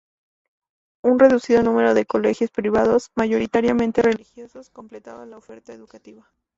Un 1.03 1.19
reducido 1.19 1.61
número 1.61 1.93
de 1.93 2.07
colegios 2.07 2.49
privados, 2.49 3.11
mayoritariamente 3.13 4.01
religiosos, 4.01 4.71
completaban 4.71 5.29
la 5.29 5.37
oferta 5.37 5.73
educativa. 5.73 6.27